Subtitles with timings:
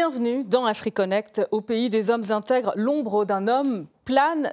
[0.00, 3.86] Bienvenue dans AfriConnect, au pays des hommes intègres, l'ombre d'un homme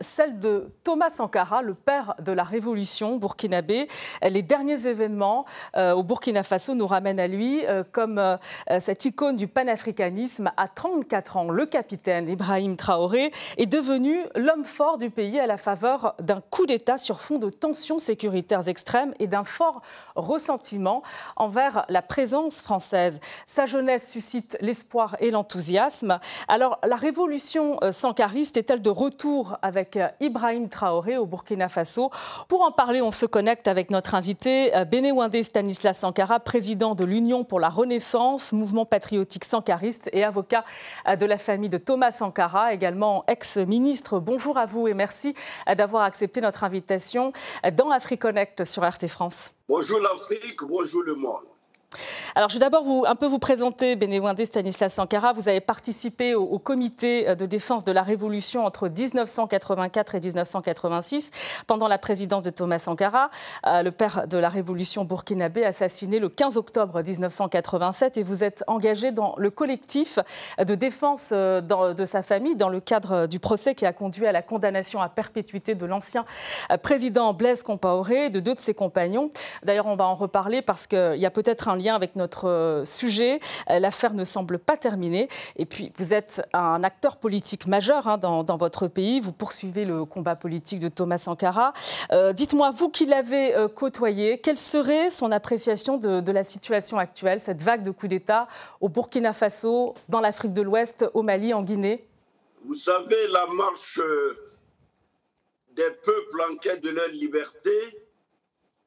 [0.01, 3.87] celle de Thomas Sankara, le père de la révolution burkinabé.
[4.21, 5.45] Les derniers événements
[5.75, 8.37] euh, au Burkina Faso nous ramènent à lui euh, comme euh,
[8.79, 10.51] cette icône du panafricanisme.
[10.57, 15.57] À 34 ans, le capitaine Ibrahim Traoré est devenu l'homme fort du pays à la
[15.57, 19.81] faveur d'un coup d'État sur fond de tensions sécuritaires extrêmes et d'un fort
[20.15, 21.01] ressentiment
[21.35, 23.19] envers la présence française.
[23.45, 26.19] Sa jeunesse suscite l'espoir et l'enthousiasme.
[26.47, 32.11] Alors, la révolution sankariste est-elle de retour avec euh, Ibrahim Traoré au Burkina Faso.
[32.47, 37.03] Pour en parler, on se connecte avec notre invité, euh, Bénéwindé Stanislas Sankara, président de
[37.03, 40.63] l'Union pour la Renaissance, mouvement patriotique sankariste et avocat
[41.07, 44.19] euh, de la famille de Thomas Sankara, également ex-ministre.
[44.19, 45.35] Bonjour à vous et merci
[45.75, 47.33] d'avoir accepté notre invitation
[47.73, 49.51] dans AfriConnect sur RT France.
[49.67, 51.56] Bonjour l'Afrique, bonjour le monde.
[52.35, 55.31] Alors, je vais d'abord vous, un peu vous présenter Bénéwindé Stanislas Sankara.
[55.31, 61.31] Vous avez participé au, comité euh, de défense de la Révolution entre 1984 et 1986,
[61.65, 63.31] pendant la présidence de Thomas Sankara,
[63.65, 68.17] euh, le père de la Révolution burkinabé, assassiné le 15 octobre 1987.
[68.17, 70.19] Et vous êtes engagé dans le collectif
[70.59, 74.33] de défense euh, de sa famille dans le cadre du procès qui a conduit à
[74.33, 76.25] la condamnation à perpétuité de l'ancien
[76.83, 79.31] président Blaise Compaoré et de deux de ses compagnons.
[79.63, 82.85] D'ailleurs, on va en reparler parce qu'il y a peut-être un lien avec notre euh,
[82.85, 83.39] sujet.
[83.69, 85.29] Euh, l'affaire ne semble pas terminée.
[85.55, 89.19] Et puis, vous êtes un acteur politique majeur hein, dans, votre pays.
[89.19, 91.73] Vous poursuivez le combat politique de Thomas Sankara.
[92.11, 97.39] Euh, dites-moi, vous qui l'avez côtoyé, quelle serait son appréciation de, de la situation actuelle,
[97.41, 98.47] cette vague de coups d'État
[98.81, 102.07] au Burkina Faso, dans l'Afrique de l'Ouest, au Mali, en Guinée?
[102.65, 104.01] Vous savez, la marche
[105.77, 107.77] des peuples en quête de leur liberté,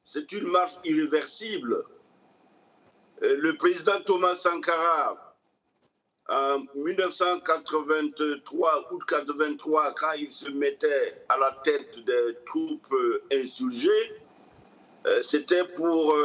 [0.03, 1.83] c'est une marche irréversible.
[3.23, 5.35] Euh, le président Thomas Sankara,
[6.29, 14.21] en 1983, août 1983, quand il se mettait à la tête des troupes euh, insurgées,
[15.05, 16.15] euh, c'était pour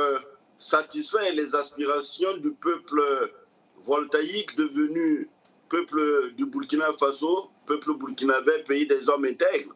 [0.58, 3.30] satisfaire les aspirations du peuple
[3.78, 5.28] voltaïque devenu
[5.68, 9.74] peuple du Burkina Faso, peuple burkinabé, pays des hommes intègres.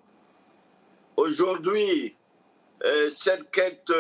[1.17, 2.17] Aujourd'hui,
[3.11, 3.93] cette quête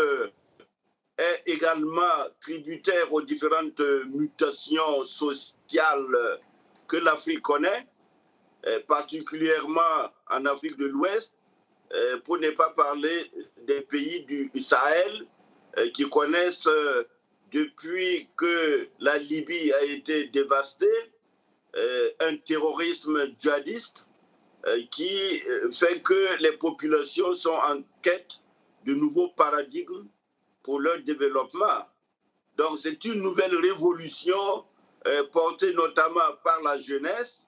[1.20, 2.00] est également
[2.40, 6.40] tributaire aux différentes mutations sociales
[6.88, 7.86] que l'Afrique connaît,
[8.88, 11.34] particulièrement en Afrique de l'Ouest,
[12.24, 13.30] pour ne pas parler
[13.66, 15.26] des pays du Sahel
[15.94, 16.68] qui connaissent
[17.52, 20.86] depuis que la Libye a été dévastée
[22.20, 24.06] un terrorisme djihadiste
[24.90, 25.42] qui
[25.72, 28.40] fait que les populations sont en quête
[28.84, 30.08] de nouveaux paradigmes
[30.62, 31.86] pour leur développement.
[32.56, 34.64] Donc c'est une nouvelle révolution
[35.06, 37.46] euh, portée notamment par la jeunesse,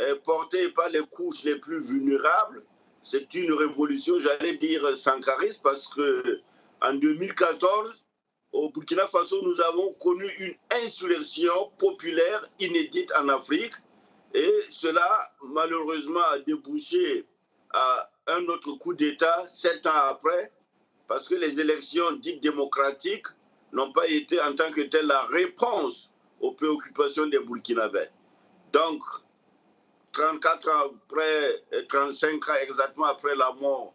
[0.00, 2.64] euh, portée par les couches les plus vulnérables.
[3.02, 6.40] C'est une révolution, j'allais dire, sankariste, parce que
[6.80, 8.04] en 2014,
[8.52, 13.74] au Burkina Faso, nous avons connu une insurrection populaire inédite en Afrique.
[14.32, 17.26] Et cela, malheureusement, a débouché
[17.74, 20.52] à un autre coup d'État sept ans après,
[21.06, 23.26] parce que les élections dites démocratiques
[23.72, 26.10] n'ont pas été en tant que telles la réponse
[26.40, 28.08] aux préoccupations des Burkinabés.
[28.72, 29.02] Donc,
[30.12, 33.94] 34 ans après, 35 ans exactement après la mort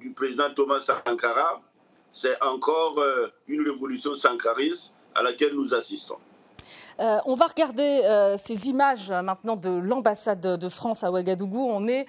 [0.00, 1.62] du président Thomas Sankara,
[2.10, 6.18] c'est encore euh, une révolution sankariste à laquelle nous assistons.
[6.98, 11.64] Euh, on va regarder euh, ces images euh, maintenant de l'ambassade de France à Ouagadougou.
[11.64, 12.06] On est,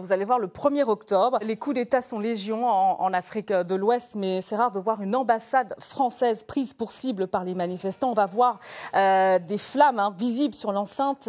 [0.00, 1.38] vous allez voir, le 1er octobre.
[1.42, 5.14] Les coups d'État sont légion en, Afrique de l'Ouest, mais c'est rare de voir une
[5.14, 8.10] ambassade française prise pour cible par les manifestants.
[8.10, 8.58] On va voir
[8.92, 11.28] des flammes hein, visibles sur l'enceinte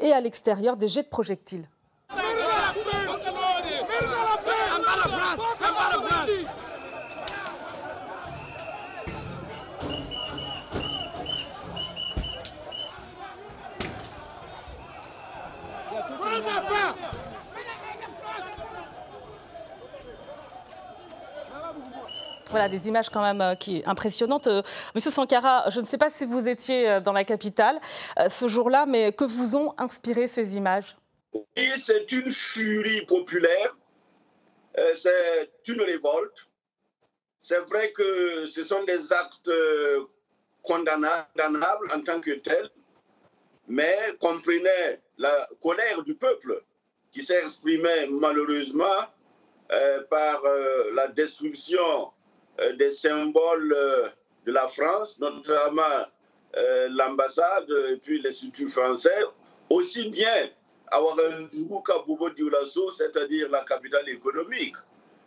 [0.00, 1.66] et à l'extérieur des jets de projectiles.
[22.52, 24.46] Voilà, des images quand même euh, qui impressionnantes.
[24.46, 24.60] Euh,
[24.94, 27.80] Monsieur Sankara, je ne sais pas si vous étiez euh, dans la capitale
[28.28, 30.94] ce jour-là, mais que vous ont inspiré ces images?
[31.32, 33.74] Oui, c'est une furie populaire,
[34.94, 36.46] c'est une révolte.
[37.38, 39.50] C'est vrai que ce sont des actes
[40.62, 42.68] condamnables en tant que tels,
[43.66, 46.62] mais comprenez la colère du peuple
[47.12, 49.06] qui s'est exprimée malheureusement
[50.10, 50.42] par
[50.92, 52.12] la destruction
[52.78, 54.08] des symboles euh,
[54.46, 56.06] de la France, notamment
[56.56, 59.24] euh, l'ambassade et puis les structures français,
[59.70, 60.50] aussi bien
[60.88, 64.76] à Ouagadougou qu'à Bobo Dioulasso, c'est-à-dire la capitale économique.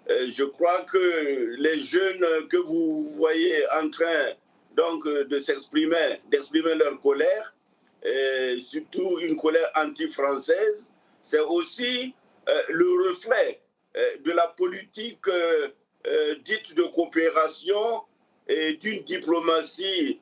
[0.10, 4.34] Euh, je crois que les jeunes que vous voyez en train
[4.76, 7.56] donc, de s'exprimer, d'exprimer leur colère,
[8.04, 10.86] et surtout une colère anti-française,
[11.22, 12.14] c'est aussi
[12.48, 13.62] euh, le reflet
[13.98, 15.26] euh, de la politique
[16.44, 18.04] dite de coopération
[18.48, 20.20] et d'une diplomatie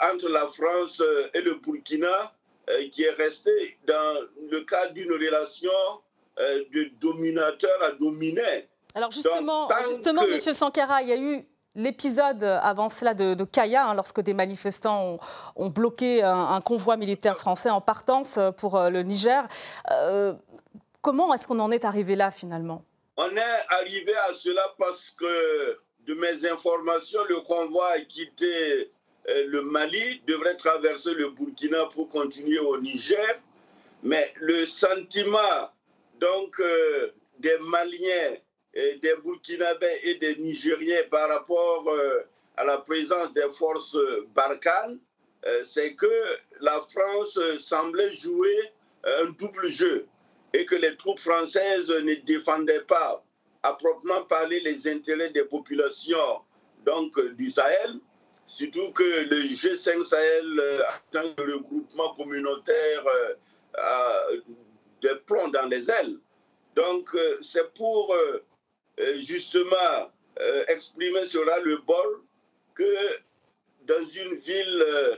[0.00, 1.02] entre la France
[1.34, 2.34] et le Burkina
[2.90, 4.20] qui est restée dans
[4.50, 5.70] le cadre d'une relation
[6.38, 8.68] de dominateur à dominé.
[8.94, 10.38] Alors justement, justement M.
[10.38, 15.18] Sankara, il y a eu l'épisode avant cela de, Kaya, hein, lorsque des manifestants
[15.56, 19.46] ont, bloqué un, convoi militaire français en partance pour euh, le Niger.
[19.90, 20.34] Euh,
[21.00, 22.82] comment est-ce qu'on en est arrivé là finalement?
[23.16, 28.90] On est arrivé à cela parce que, de mes informations, le convoi a quitté
[29.28, 33.40] euh, le Mali, devrait traverser le Burkina pour continuer au Niger.
[34.02, 35.70] Mais le sentiment
[36.18, 36.60] donc,
[37.38, 38.36] des Maliens
[38.74, 42.20] des Burkinabés et des Nigériens par rapport euh,
[42.56, 43.96] à la présence des forces
[44.34, 44.98] Barkhane,
[45.46, 46.10] euh, c'est que
[46.60, 48.56] la France semblait jouer
[49.04, 50.06] un double jeu
[50.54, 53.24] et que les troupes françaises ne défendaient pas
[53.62, 56.42] à proprement parler les intérêts des populations
[56.84, 58.00] donc, du Sahel,
[58.44, 60.80] surtout que le G5 Sahel euh,
[61.38, 63.04] le regroupement communautaire
[65.00, 66.18] des plombs dans les ailes.
[66.74, 68.14] Donc c'est pour
[69.00, 70.10] euh, justement
[70.40, 72.22] euh, exprimer cela le bol
[72.74, 72.94] que
[73.86, 75.16] dans une ville euh,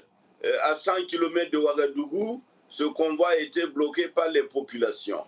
[0.63, 2.43] à 100 km de Ouagadougou,
[2.75, 5.25] ce convoi a été bloqué par les populations.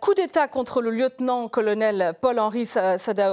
[0.00, 2.66] coup d'État contre le lieutenant-colonel Paul-Henri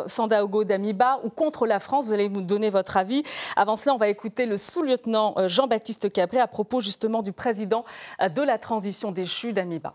[0.07, 3.23] Sandaogo d'Amiba ou contre la France Vous allez nous donner votre avis.
[3.55, 7.85] Avant cela, on va écouter le sous-lieutenant Jean-Baptiste Cabré à propos justement du président
[8.19, 9.93] de la transition déchue d'Amiba.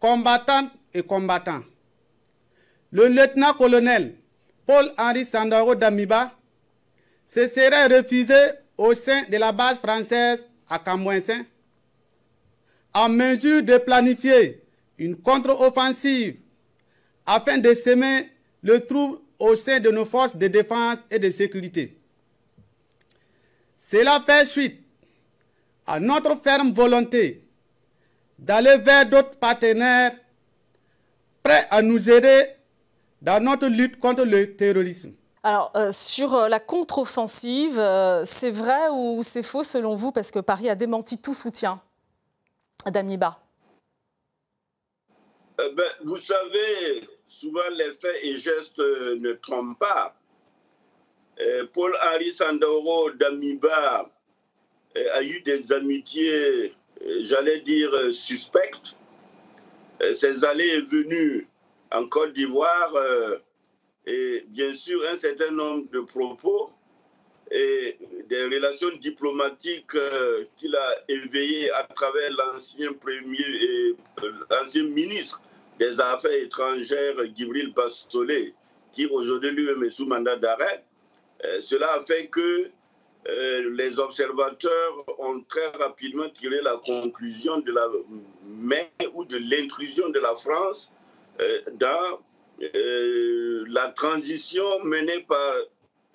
[0.00, 1.60] Combattant et combattant,
[2.90, 4.16] le lieutenant-colonel
[4.66, 6.32] Paul-Henri Sandaro d'Amiba
[7.24, 8.34] se serait refusé
[8.76, 11.44] au sein de la base française à Camouinsin
[12.94, 14.62] en mesure de planifier
[14.98, 16.36] une contre-offensive
[17.26, 18.30] afin de semer
[18.62, 21.98] le trouble au sein de nos forces de défense et de sécurité.
[23.76, 24.80] Cela fait suite
[25.86, 27.46] à notre ferme volonté
[28.38, 30.12] d'aller vers d'autres partenaires
[31.42, 32.46] prêts à nous aider
[33.20, 35.12] dans notre lutte contre le terrorisme.
[35.42, 40.10] Alors, euh, sur euh, la contre-offensive, euh, c'est vrai ou c'est faux selon vous?
[40.10, 41.80] Parce que Paris a démenti tout soutien
[42.90, 43.38] d'Amiba.
[45.58, 50.14] Ben, vous savez, souvent les faits et gestes ne trompent pas.
[51.72, 54.10] Paul-Henri Sandoro d'Amiba
[55.12, 56.74] a eu des amitiés,
[57.20, 58.96] j'allais dire, suspectes.
[60.12, 61.48] Ses allées et venues
[61.94, 63.38] en Côte d'Ivoire euh,
[64.06, 66.70] et bien sûr un certain nombre de propos
[67.50, 67.98] et
[68.28, 75.40] des relations diplomatiques euh, qu'il a éveillées à travers l'ancien premier euh, l'ancien ministre
[75.78, 78.54] des Affaires étrangères, Gibril Bassolé,
[78.92, 80.84] qui aujourd'hui lui-même est sous mandat d'arrêt.
[81.60, 82.70] cela a fait que
[83.26, 87.88] les observateurs ont très rapidement tiré la conclusion de la
[88.44, 90.92] main ou de l'intrusion de la France
[91.40, 92.20] euh, dans
[92.62, 95.62] euh, la transition menée par euh,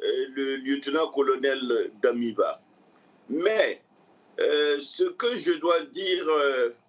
[0.01, 2.61] le lieutenant-colonel Damiba.
[3.29, 3.81] Mais
[4.37, 6.25] ce que je dois dire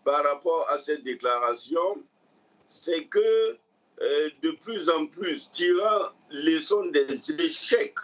[0.04, 2.02] par rapport à cette déclaration,
[2.66, 3.56] c'est que
[4.42, 7.98] de plus en plus, tirant leçon des échecs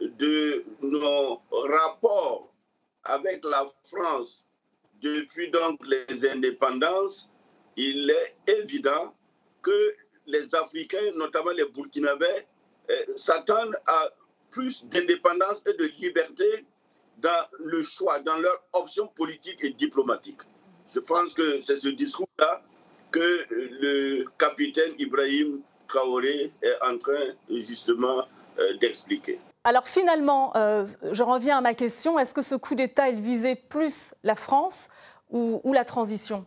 [0.00, 2.52] de nos rapports
[3.04, 4.44] avec la France
[5.00, 7.28] depuis donc les indépendances,
[7.76, 9.14] il est évident
[9.62, 9.94] que
[10.26, 12.46] les Africains, notamment les Burkinabés,
[12.90, 14.08] euh, s'attendent à
[14.50, 16.64] plus d'indépendance et de liberté
[17.18, 20.40] dans le choix, dans leur option politique et diplomatique.
[20.92, 22.62] Je pense que c'est ce discours-là
[23.10, 28.26] que euh, le capitaine Ibrahim Traoré est en train justement
[28.58, 29.38] euh, d'expliquer.
[29.64, 34.14] Alors finalement, je reviens à ma question, est-ce que ce coup d'État, il visait plus
[34.22, 34.88] la France
[35.28, 36.46] ou, ou la transition?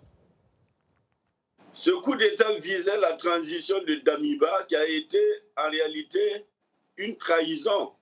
[1.74, 5.20] Ce coup d'État visait la transition de Damiba qui a été
[5.58, 6.46] en réalité
[7.00, 7.94] une trahison,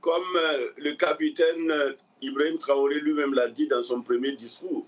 [0.00, 1.92] comme euh, le capitaine euh,
[2.22, 4.86] Ibrahim Traoré lui-même l'a dit dans son premier discours.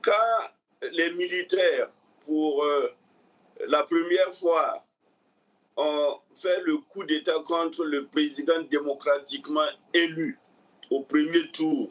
[0.00, 0.12] Quand
[0.92, 1.88] les militaires,
[2.24, 2.88] pour euh,
[3.66, 4.84] la première fois,
[5.76, 10.38] ont fait le coup d'État contre le président démocratiquement élu
[10.90, 11.88] au premier tour,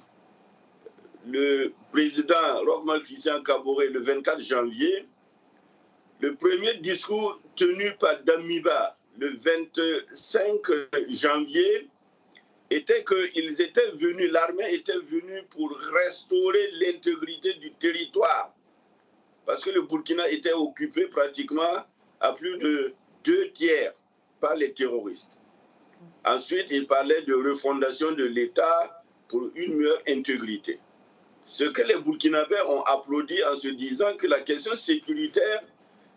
[1.26, 5.06] le président Rochmal Christian Caboret le 24 janvier,
[6.22, 10.62] le premier discours tenu par Damiba le 25
[11.10, 11.90] janvier
[12.70, 18.54] était qu'ils étaient venus, l'armée était venue pour restaurer l'intégrité du territoire.
[19.46, 21.86] Parce que le Burkina était occupé pratiquement
[22.20, 22.94] à plus de
[23.24, 23.94] deux tiers
[24.40, 25.32] par les terroristes.
[26.26, 30.80] Ensuite, il parlait de refondation de l'État pour une meilleure intégrité.
[31.46, 35.64] Ce que les Burkinabés ont applaudi en se disant que la question sécuritaire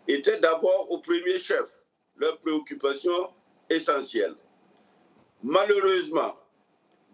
[0.07, 1.77] était d'abord au premier chef,
[2.21, 3.33] leur préoccupation
[3.69, 4.35] essentielle.
[5.43, 6.37] Malheureusement,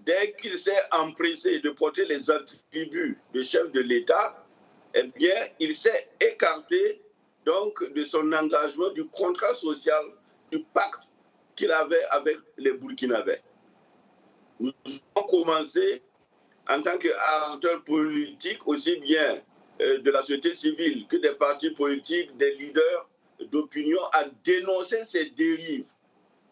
[0.05, 4.45] dès qu'il s'est empressé de porter les attributs de chef de l'État,
[4.93, 7.01] eh bien, il s'est écarté
[7.45, 10.05] donc de son engagement du contrat social,
[10.51, 11.07] du pacte
[11.55, 13.39] qu'il avait avec les Burkinabés.
[14.59, 14.73] Nous
[15.15, 16.01] avons commencé
[16.69, 19.41] en tant qu'acteurs politiques, aussi bien
[19.81, 23.07] euh, de la société civile que des partis politiques, des leaders
[23.51, 25.89] d'opinion, à dénoncer ces dérives.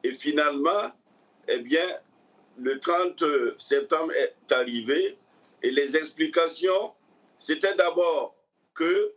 [0.04, 0.92] Et finalement,
[1.48, 1.86] eh bien,
[2.58, 3.24] le 30
[3.58, 5.18] septembre est arrivé
[5.64, 6.92] et les explications,
[7.38, 8.36] c'était d'abord
[8.74, 9.14] que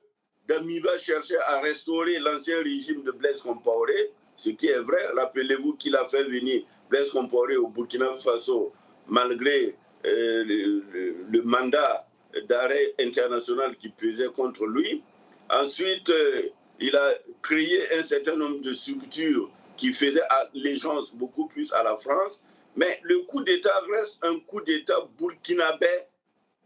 [0.47, 5.01] Damiba cherchait à restaurer l'ancien régime de Blaise Compaoré, ce qui est vrai.
[5.15, 8.73] Rappelez-vous qu'il a fait venir Blaise Compaoré au Burkina Faso
[9.09, 12.07] malgré euh, le, mandat
[12.49, 15.03] d'arrêt international qui pesait contre lui.
[15.51, 16.43] Ensuite, euh,
[16.81, 21.97] il a créé un certain nombre de structures qui faisaient allégeance beaucoup plus à la
[21.97, 22.41] France.
[22.77, 25.87] Mais le coup d'État reste un coup d'État burkinabé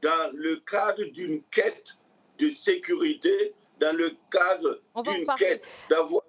[0.02, 1.96] dans le cadre d'une quête
[2.38, 6.22] de sécurité, dans le cadre d'une quête d'avoir...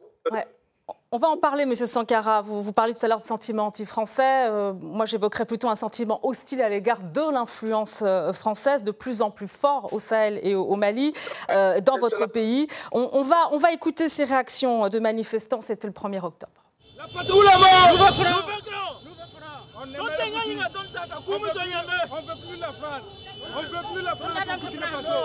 [1.15, 2.41] On va en parler, Monsieur Sankara.
[2.41, 4.49] Vous, vous parlez tout à l'heure de sentiment anti-français.
[4.49, 9.21] Euh, moi, j'évoquerais plutôt un sentiment hostile à l'égard de l'influence euh, française, de plus
[9.21, 11.13] en plus fort au Sahel et au, Mali,
[11.51, 12.67] euh, dans votre pays.
[12.91, 15.61] On, va, on va écouter ces réactions de manifestants.
[15.61, 16.51] C'était le 1er octobre.
[16.97, 17.45] La patrouille
[19.85, 19.91] on ne
[22.27, 23.15] veut plus la France.
[23.55, 24.32] On ne veut plus la France
[24.63, 25.17] Burkina Faso.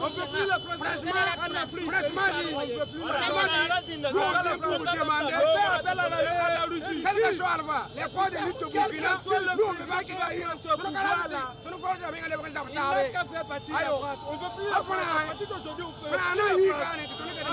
[0.00, 1.88] On ne veut plus la France en Afrique.
[1.90, 3.86] Franchement, on ne veut plus la France.
[3.90, 5.32] Nous, on veut plus vous demander.
[5.32, 7.02] Fais appel à la Russie.
[7.02, 10.02] Quel que soit Alva, les corps de lutte au Burkina, nous, on ne veut pas
[10.02, 11.50] qu'il y ait ce pouvoir-là.
[12.68, 14.18] Il n'a qu'à faire partie de la France.
[14.28, 14.96] On ne veut plus la France.
[15.00, 16.10] À partir d'aujourd'hui, on fait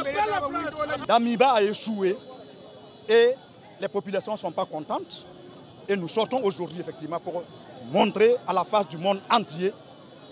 [0.03, 1.07] plus la France.
[1.07, 2.17] Damiba a échoué
[3.07, 3.35] et
[3.79, 5.25] les populations ne sont pas contentes.
[5.87, 7.43] Et nous sortons aujourd'hui effectivement pour
[7.91, 9.73] montrer à la face du monde entier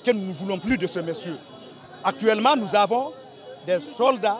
[0.05, 1.37] que nous ne voulons plus de ce monsieur.
[2.03, 3.11] Actuellement, nous avons
[3.65, 4.39] des soldats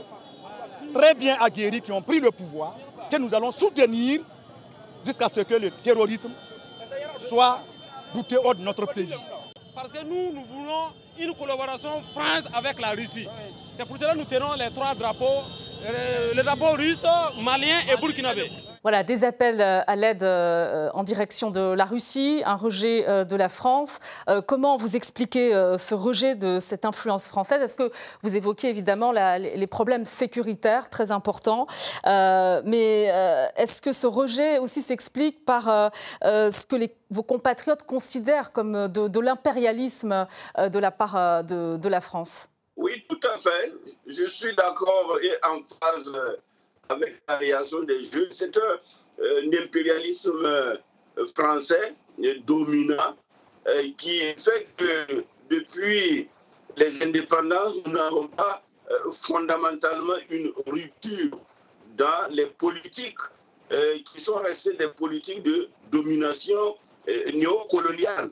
[0.93, 2.75] très bien aguerris qui ont pris le pouvoir,
[3.11, 4.21] que nous allons soutenir
[5.03, 6.31] jusqu'à ce que le terrorisme
[7.17, 7.59] soit
[8.13, 9.13] bouté hors de notre pays.
[9.73, 13.27] Parce que nous, nous voulons une collaboration France avec la Russie.
[13.73, 15.43] C'est pour cela que nous tenons les trois drapeaux,
[15.85, 17.03] euh, les drapeaux russes,
[17.41, 18.51] maliens et burkinabés.
[18.85, 23.23] Voilà, des appels euh, à l'aide euh, en direction de la Russie, un rejet euh,
[23.23, 23.97] de la France.
[24.45, 27.63] Comment vous expliquez ce rejet de cette influence française?
[27.63, 31.67] Est-ce que vous évoquez évidemment les problèmes sécuritaires très importants,
[32.05, 33.05] mais
[33.55, 35.91] est-ce que ce rejet aussi s'explique par
[36.23, 36.75] ce que
[37.09, 40.27] vos compatriotes considèrent comme de, l'impérialisme
[40.57, 42.49] de la part de, de la France?
[42.75, 43.73] Oui, tout à fait.
[44.05, 46.37] Je suis d'accord et en phase
[46.89, 48.27] avec la réaction des jeux.
[48.31, 48.79] C'est un,
[49.19, 50.75] euh, impérialisme euh,
[51.35, 53.15] français euh, dominant
[53.97, 56.29] qui fait que depuis
[56.77, 58.61] les indépendances, nous n'avons pas
[59.11, 61.39] fondamentalement une rupture
[61.97, 63.17] dans les politiques
[64.05, 66.77] qui sont restées des politiques de domination
[67.33, 68.29] néocoloniale.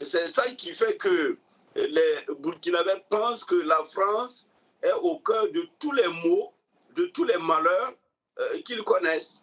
[0.00, 1.38] C'est ça qui fait que
[1.76, 4.44] les Burkinabés pensent que la France
[4.82, 6.52] est au cœur de tous les maux
[6.98, 7.94] de tous les malheurs
[8.40, 9.40] euh, qu'ils connaissent.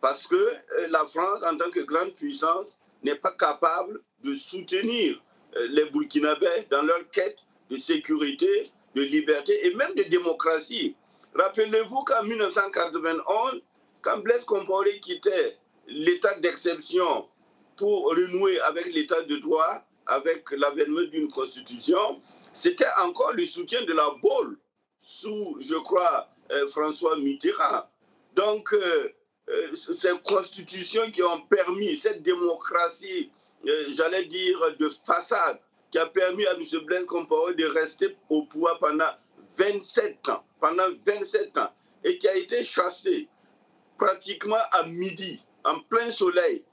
[0.00, 5.22] Parce que euh, la France, en tant que grande puissance, n'est pas capable de soutenir
[5.56, 7.38] euh, les Burkinabés dans leur quête
[7.70, 10.96] de sécurité, de liberté et même de démocratie.
[11.34, 13.60] Rappelez-vous qu'en 1991,
[14.02, 17.28] quand Blaise Compaoré quittait l'état d'exception
[17.76, 22.20] pour renouer avec l'état de droit, avec l'avènement d'une constitution,
[22.52, 24.58] c'était encore le soutien de la Baule
[24.98, 26.28] sous, je crois,
[26.68, 27.84] François Mitterrand.
[28.34, 29.12] Donc, euh,
[29.50, 33.30] euh, ces constitutions qui ont permis cette démocratie,
[33.88, 35.58] j'allais dire, de façade,
[35.90, 36.62] qui a permis à M.
[36.84, 39.10] Blaise Compaoré de rester au pouvoir pendant
[39.56, 41.72] 27 ans, pendant 27 ans,
[42.02, 43.28] et qui a été chassé
[43.96, 46.64] pratiquement à midi, en plein soleil,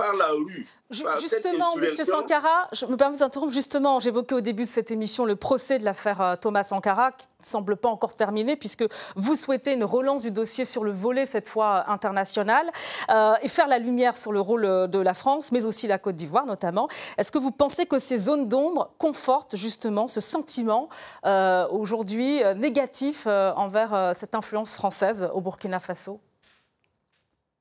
[0.00, 0.66] par la rue.
[0.90, 1.94] Justement, M.
[1.94, 3.52] Sankara, je me permets d'interrompre.
[3.52, 7.26] Justement, j'évoquais au début de cette émission le procès de l'affaire euh, Thomas Sankara, qui
[7.40, 11.26] ne semble pas encore terminé, puisque vous souhaitez une relance du dossier sur le volet,
[11.26, 12.68] cette fois international,
[13.08, 16.16] euh, et faire la lumière sur le rôle de la France, mais aussi la Côte
[16.16, 16.88] d'Ivoire notamment.
[17.18, 20.88] Est-ce que vous pensez que ces zones d'ombre confortent justement ce sentiment
[21.24, 26.20] euh, aujourd'hui négatif envers cette influence française au Burkina Faso?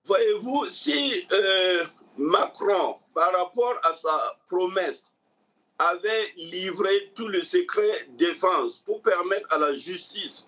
[0.06, 1.28] Voyez-vous, si
[2.20, 5.10] Macron, par rapport à sa promesse,
[5.78, 10.46] avait livré tout le secret défense pour permettre à la justice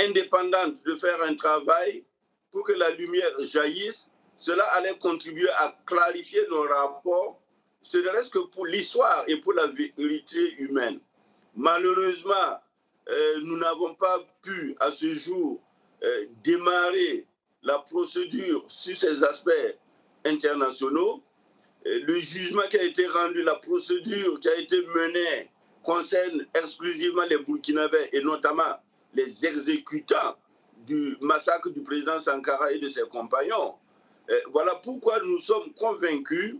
[0.00, 2.02] indépendante de faire un travail
[2.50, 7.40] pour que la lumière jaillisse, cela allait contribuer à clarifier nos rapports,
[7.80, 10.98] ce ne reste que pour l'histoire et pour la vérité humaine.
[11.54, 12.60] Malheureusement,
[13.08, 15.62] euh, nous n'avons pas pu à ce jour
[16.02, 17.24] euh, démarrer
[17.62, 19.78] la procédure sur ces aspects
[20.24, 21.22] internationaux.
[21.84, 25.50] Le jugement qui a été rendu, la procédure qui a été menée
[25.82, 28.80] concerne exclusivement les Burkinabés et notamment
[29.14, 30.36] les exécutants
[30.86, 33.74] du massacre du président Sankara et de ses compagnons.
[34.52, 36.56] voilà pourquoi nous sommes convaincus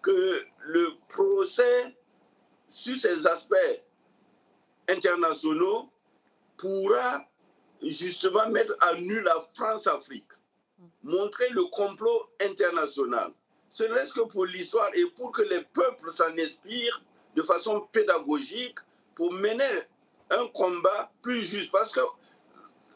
[0.00, 1.94] que le procès
[2.66, 3.82] sur ces aspects
[4.88, 5.90] internationaux
[6.56, 7.24] pourra
[7.82, 10.24] justement mettre à nu la France-Afrique
[11.02, 13.32] montrer le complot international.
[13.68, 17.02] Ce n'est que pour l'histoire et pour que les peuples s'en inspirent
[17.34, 18.78] de façon pédagogique
[19.14, 19.82] pour mener
[20.30, 21.72] un combat plus juste.
[21.72, 22.00] Parce que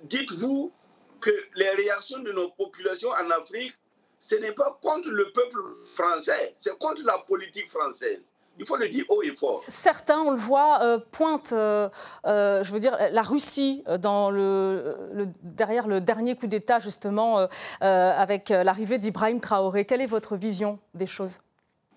[0.02, 0.72] dites-vous
[1.20, 3.74] que les réactions de nos populations en Afrique,
[4.18, 5.58] ce n'est pas contre le peuple
[5.94, 8.22] français, c'est contre la politique française.
[8.58, 9.62] Il faut le dire haut et fort.
[9.68, 11.88] Certains, on le voit, euh, pointent, euh,
[12.26, 14.96] euh, je veux dire, la Russie dans le,
[15.42, 17.48] derrière le dernier coup d'État, justement,
[17.80, 19.84] avec l'arrivée d'Ibrahim Traoré.
[19.84, 21.38] Quelle est votre vision des choses?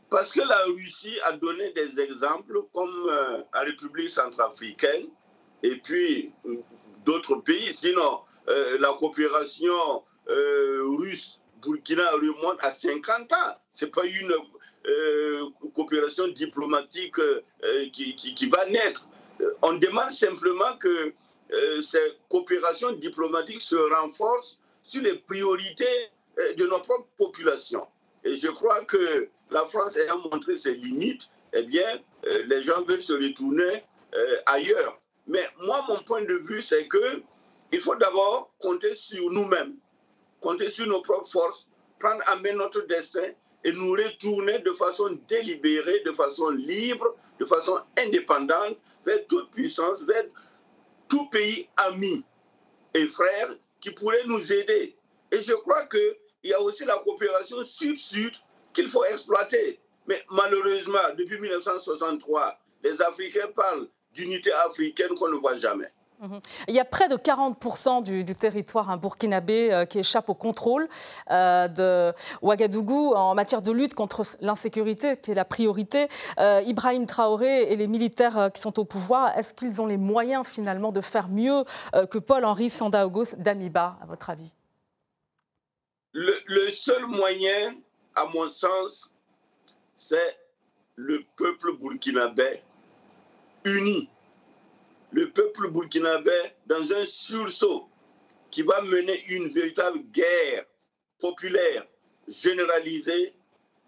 [0.10, 3.12] Parce que la Russie a donné des exemples comme
[3.54, 5.06] la République centrafricaine
[5.64, 6.32] et puis
[7.06, 7.74] d'autres pays.
[7.74, 13.56] Sinon, la coopération russe Burkina remonte à 50 ans.
[13.72, 14.34] Ce n'est pas une
[14.88, 15.46] euh,
[15.76, 17.42] coopération diplomatique euh,
[17.92, 19.06] qui, qui, va naître.
[19.42, 21.14] Euh, on demande simplement que
[21.82, 26.12] ces coopérations diplomatiques se renforcent sur les priorités
[26.58, 27.88] de nos propres populations.
[28.24, 32.00] Et je crois que la France ayant montré ses limites, eh bien,
[32.46, 33.84] les gens veulent se retourner
[34.46, 35.02] ailleurs.
[35.26, 37.24] Mais moi, mon point de vue, c'est que
[37.72, 39.74] il faut d'abord compter sur nous-mêmes
[40.42, 41.68] compter sur nos propres forces,
[42.00, 43.32] prendre en main notre destin
[43.64, 50.04] et nous retourner de façon délibérée, de façon libre, de façon indépendante vers toute puissance,
[50.04, 50.26] vers
[51.08, 52.24] tout pays ami
[52.94, 53.50] et frère
[53.82, 54.96] qui pourrait nous aider.
[55.32, 58.34] Et je crois qu'il y a aussi la coopération sud-sud
[58.74, 59.80] qu'il faut exploiter.
[60.08, 65.92] Mais malheureusement, depuis 1963, les Africains parlent d'unité africaine qu'on ne voit jamais.
[66.68, 70.90] Il y a près de 40% du, territoire burkinabé euh, qui échappe au contrôle
[71.32, 76.10] euh, de Ouagadougou en matière de lutte contre l'insécurité, qui est la priorité.
[76.40, 80.46] Euh, Ibrahim Traoré et les militaires qui sont au pouvoir, est-ce qu'ils ont les moyens
[80.46, 81.64] finalement de faire mieux
[82.12, 84.54] que Paul-Henri Sandaogo d'Amiba, à votre avis?
[86.12, 87.72] Le, le seul moyen,
[88.16, 89.10] à mon sens,
[89.96, 90.38] c'est
[90.96, 92.62] le peuple burkinabé
[93.64, 94.10] uni
[95.12, 96.32] le peuple burkinabé
[96.68, 97.88] dans un sursaut
[98.52, 100.66] qui va mener une véritable guerre
[101.20, 101.86] populaire
[102.28, 103.34] généralisée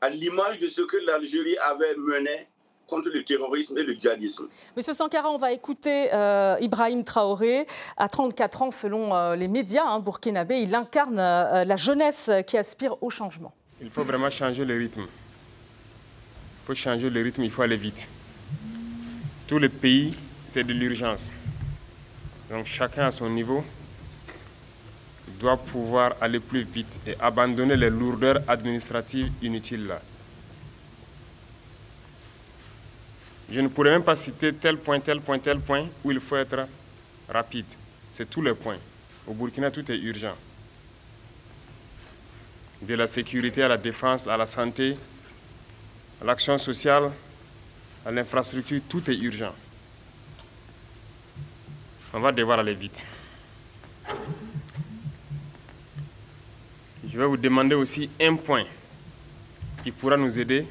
[0.01, 2.47] à l'image de ce que l'Algérie avait mené
[2.87, 4.49] contre le terrorisme et le djihadisme.
[4.75, 7.65] Monsieur Sankara, on va écouter euh, Ibrahim Traoré.
[7.95, 12.57] À 34 ans, selon euh, les médias hein, burkinabés, il incarne euh, la jeunesse qui
[12.57, 13.53] aspire au changement.
[13.79, 15.03] Il faut vraiment changer le rythme.
[15.03, 18.07] Il faut changer le rythme, il faut aller vite.
[19.47, 20.17] Tous les pays
[20.51, 21.31] c'est de l'urgence.
[22.49, 23.63] Donc chacun à son niveau
[25.39, 30.01] doit pouvoir aller plus vite et abandonner les lourdeurs administratives inutiles là.
[33.49, 36.35] Je ne pourrais même pas citer tel point, tel point, tel point où il faut
[36.35, 36.67] être
[37.29, 37.65] rapide.
[38.11, 38.77] C'est tous les points.
[39.27, 40.35] Au Burkina, tout est urgent.
[42.81, 44.97] De la sécurité à la défense, à la santé,
[46.21, 47.11] à l'action sociale,
[48.05, 49.53] à l'infrastructure, tout est urgent.
[52.13, 53.05] On va devoir aller vite.
[57.07, 58.65] Je vais vous demander aussi un point
[59.81, 60.65] qui pourra nous aider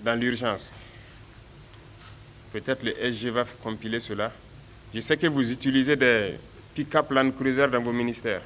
[0.00, 0.72] dans l'urgence.
[2.52, 4.32] Peut-être le SG va compiler cela.
[4.92, 6.34] Je sais que vous utilisez des
[6.74, 8.42] pick-up Land Cruiser dans vos ministères,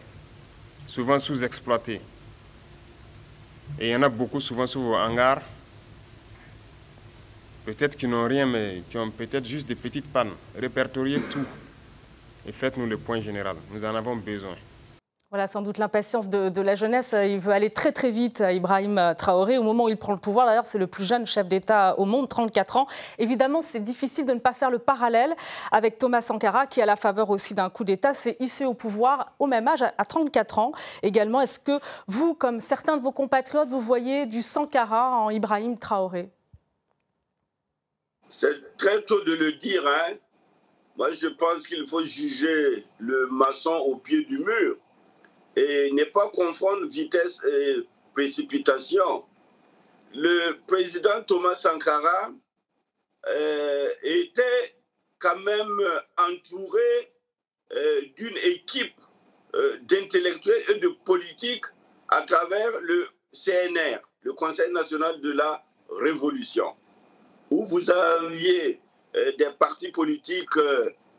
[0.86, 2.02] souvent sous-exploités.
[3.80, 5.40] Et il y en a beaucoup souvent sur vos hangars.
[7.66, 10.30] Peut-être qu'ils n'ont rien, mais qui ont peut-être juste des petites pannes.
[10.56, 11.44] Répertoriez tout
[12.46, 13.56] et faites-nous le point général.
[13.72, 14.54] Nous en avons besoin.
[15.30, 17.12] Voilà, sans doute l'impatience de, la jeunesse.
[17.18, 19.58] Il veut aller très très vite, Ibrahim Traoré.
[19.58, 22.04] Au moment où il prend le pouvoir, d'ailleurs, c'est le plus jeune chef d'État au
[22.04, 22.86] monde, 34 ans.
[23.18, 25.34] Évidemment, c'est difficile de ne pas faire le parallèle
[25.72, 29.32] avec Thomas Sankara, qui, à la faveur aussi d'un coup d'État, s'est hissé au pouvoir
[29.40, 30.70] au même âge, à 34 ans
[31.02, 31.40] également.
[31.40, 36.30] Est-ce que vous, comme certains de vos compatriotes, vous voyez du Sankara en Ibrahim Traoré?
[38.28, 39.86] C'est très tôt de le dire.
[39.86, 40.14] Hein.
[40.96, 44.76] Moi, je pense qu'il faut juger le maçon au pied du mur
[45.56, 47.76] et ne pas confondre vitesse et
[48.12, 49.24] précipitation.
[50.14, 52.32] Le président Thomas Sankara
[53.28, 54.76] euh, était
[55.18, 55.82] quand même
[56.18, 57.12] entouré
[57.72, 59.00] euh, d'une équipe
[59.54, 61.64] euh, d'intellectuels et de politiques
[62.08, 66.74] à travers le CNR, le Conseil national de la Révolution,
[67.50, 68.80] où vous aviez
[69.14, 70.58] des partis politiques,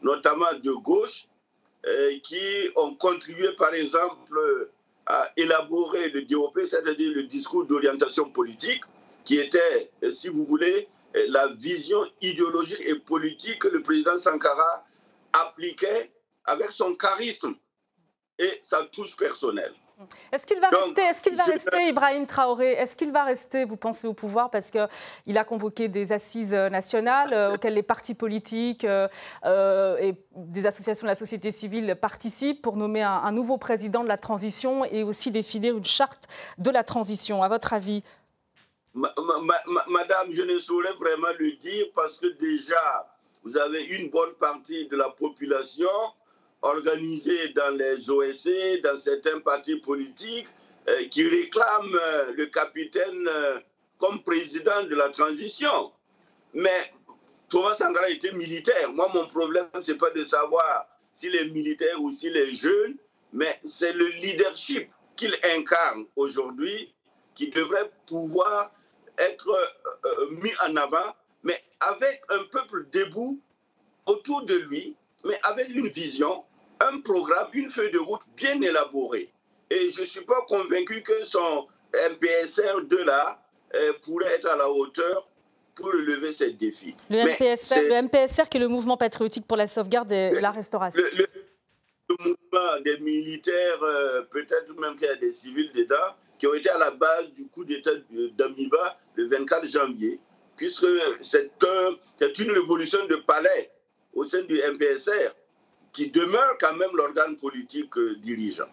[0.02, 1.28] notamment de gauche,
[1.88, 4.70] euh, qui ont contribué, par exemple,
[5.06, 8.82] à élaborer le DOP, c'est-à-dire le discours d'orientation politique,
[9.24, 14.18] qui était, euh, si vous voulez, euh, la vision idéologique et politique que le président
[14.18, 14.86] Sankara
[15.32, 16.12] appliquait
[16.46, 17.56] avec son charisme
[18.40, 19.74] et sa touche personnelle.
[20.32, 22.74] Est-ce qu'il va rester, est-ce qu'il va rester Ibrahim Traoré?
[22.74, 24.52] Est-ce qu'il va rester, vous pensez, au pouvoir?
[24.52, 29.08] Parce qu'il a convoqué des assises nationales euh, auxquelles les partis politiques euh,
[29.46, 34.08] euh, et des associations de la société civile participent pour nommer un, nouveau président de
[34.08, 36.28] la transition et aussi définir une charte
[36.60, 37.42] de la transition.
[37.42, 38.04] À votre avis?
[38.94, 44.88] Madame, je ne saurais vraiment le dire parce que déjà, vous avez une bonne partie
[44.88, 45.88] de la population
[46.68, 50.48] organisés dans les OSC, dans certains partis politiques,
[50.90, 53.60] euh, qui réclament euh, le capitaine euh,
[53.98, 55.92] comme président de la transition.
[56.54, 56.94] Mais
[57.50, 58.92] Thomas Sankara était militaire.
[58.94, 62.96] Moi, mon problème, ce n'est pas de savoir s'il est militaire ou s'il est jeune,
[63.34, 66.94] mais c'est le leadership qu'il incarne aujourd'hui
[67.34, 68.72] qui devrait pouvoir
[69.18, 69.76] être
[70.42, 73.42] mis en avant, mais avec un peuple debout
[74.06, 76.46] autour de lui, mais avec une vision,
[76.82, 79.32] un programme, une feuille de route bien élaborée.
[79.70, 83.42] Et je ne suis pas convaincu que son MPSR de là
[83.76, 85.28] euh, pourrait être à la hauteur
[85.76, 86.96] pour relever ces défis.
[87.10, 91.04] Le MPSR, le MPSR, qui est le mouvement patriotique pour la sauvegarde et la restauration.
[91.14, 91.28] Le,
[92.20, 96.70] mouvement des militaires, euh, peut-être même qu'il y a des civils dedans, qui ont été
[96.70, 100.20] à la base du coup d'État d'Amiba le 24 janvier,
[100.56, 100.86] puisque
[101.20, 101.90] c'est un,
[102.40, 103.72] une révolution de palais
[104.14, 105.36] au sein du MPSR
[105.98, 108.70] qui demeure quand même l'organe politique euh, dirigeant.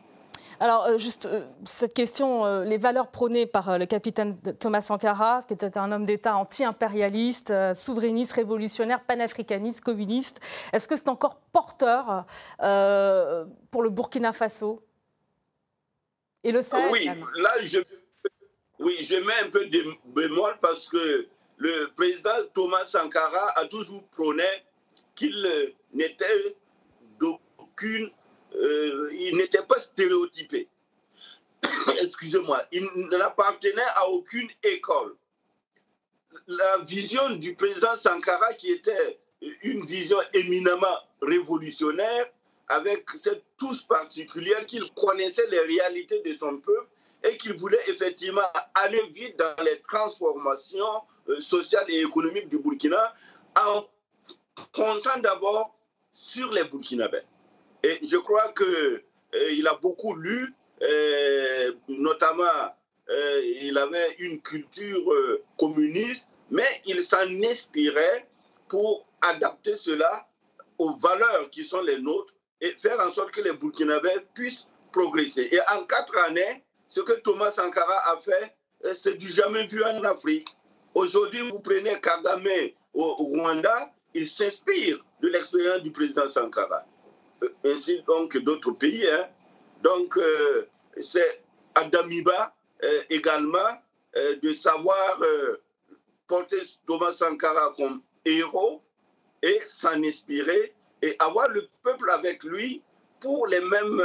[0.61, 5.55] Alors, euh, juste euh, cette question, les valeurs prônées par le capitaine Thomas Sankara, qui
[5.55, 10.41] était un homme d'État anti-impérialiste, souverainiste, révolutionnaire, panafricaniste, communiste,
[10.75, 12.27] est-ce que c'est encore porteur
[13.71, 14.83] pour le Burkina Faso?
[16.43, 17.79] Et le Sahel Oui, là, je,
[18.81, 19.83] oui, je mets un peu de
[20.15, 24.45] bémol parce que le président Thomas Sankara a toujours prôné
[25.15, 26.55] qu'il n'était
[27.75, 28.11] d'aucune.
[28.57, 30.69] Euh, il n'était pas stéréotypé.
[32.03, 32.63] Excusez-moi.
[32.73, 35.17] Il n'appartenait à aucune école.
[36.47, 39.19] La vision du président Sankara, qui était
[39.63, 42.27] une vision éminemment révolutionnaire,
[42.69, 46.89] avec cette touche particulière qu'il connaissait les réalités de son peuple
[47.23, 48.41] et qu'il voulait effectivement
[48.75, 53.15] aller vite dans les transformations euh, sociales et économiques du Burkina
[53.59, 53.87] en
[54.73, 55.77] comptant d'abord
[56.11, 57.23] sur les Burkinabés.
[57.85, 58.67] Et je crois qu'il
[59.35, 62.73] euh, a beaucoup lu, euh, notamment
[63.11, 65.13] euh, il avait une culture
[65.59, 68.27] communiste, mais il s'en inspirait
[68.69, 70.27] pour adapter cela
[70.79, 75.51] aux valeurs qui sont les nôtres et faire en sorte que les Burkinabés puissent progresser.
[75.53, 78.57] Et en quatre années, ce que Thomas Sankara a fait,
[78.95, 80.57] c'est du jamais vu en Afrique.
[80.95, 86.94] Aujourd'hui, vous prenez Kagame au Rwanda, il s'inspire de l'expérience du président Sankara, euh,
[87.65, 89.07] ainsi donc d'autres pays.
[89.09, 89.29] Hein.
[89.83, 90.67] Donc, euh,
[90.99, 91.43] c'est
[91.75, 92.55] à Damiba
[92.85, 93.59] euh, également
[94.43, 95.19] de savoir
[96.29, 98.81] porter Thomas Sankara comme héros
[99.43, 102.81] et s'en inspirer et avoir le peuple avec lui
[103.19, 104.01] pour les mêmes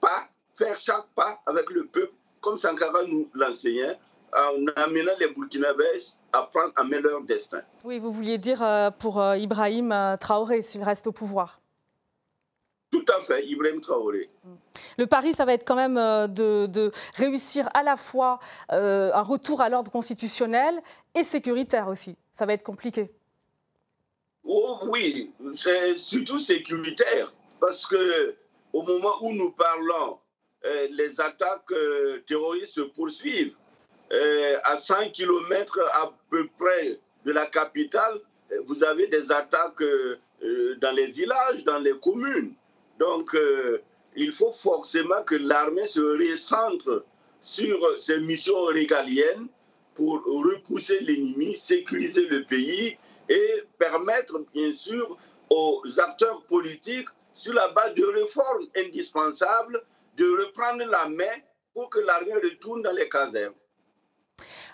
[0.00, 3.96] pas, faire chaque pas avec le peuple, comme Sankara nous l'enseignait,
[4.34, 6.00] en amenant les Burkinabés
[6.32, 7.62] à prendre en main leur destin.
[7.84, 11.60] Oui, vous vouliez dire euh, pour euh, Ibrahim euh, Traoré, s'il reste au pouvoir
[12.92, 14.28] Tout à fait, Ibrahim Traoré.
[14.98, 18.38] Le pari, ça va être quand même euh, de, réussir à la fois
[18.70, 20.78] euh, un retour à l'ordre constitutionnel
[21.14, 22.16] et sécuritaire aussi.
[22.32, 23.10] Ça va être compliqué.
[24.44, 28.34] Oh, oui, c'est surtout sécuritaire, parce que
[28.74, 30.18] au moment où nous parlons,
[30.66, 31.72] euh, les attaques
[32.26, 33.56] terroristes se poursuivent.
[34.64, 38.20] à 100 km à peu près de la capitale,
[38.66, 39.82] vous avez des attaques
[40.82, 42.54] dans les villages, dans les communes.
[43.02, 43.82] Donc, euh,
[44.14, 47.04] il faut forcément que l'armée se recentre
[47.40, 49.48] sur ses missions régaliennes
[49.92, 52.96] pour repousser l'ennemi, sécuriser le pays
[53.28, 55.18] et permettre, bien sûr,
[55.50, 59.82] aux acteurs politiques, sur la base de réformes indispensables,
[60.16, 61.36] de reprendre la main
[61.74, 63.54] pour que l'armée retourne dans les casernes.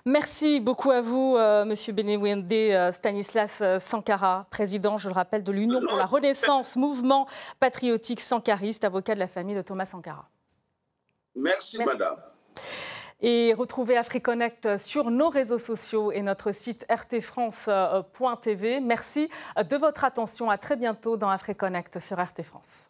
[0.08, 5.44] Merci beaucoup à vous, euh, Monsieur Benewende euh, Stanislas euh, Sankara, président, je le rappelle,
[5.44, 7.28] de l'Union pour la Renaissance, mouvement
[7.60, 10.26] patriotique sankariste, avocat de la famille de Thomas Sankara.
[11.36, 12.16] Merci, Madame.
[13.20, 18.80] Et retrouvez AfriConnect sur nos réseaux sociaux et notre site rtfrance.tv.
[18.80, 20.48] Merci de votre attention.
[20.48, 22.88] À très bientôt dans AfriConnect sur RT France.